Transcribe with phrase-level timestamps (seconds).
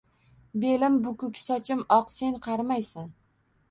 [0.63, 3.19] Belim bukik sochim oq sen qarimaysan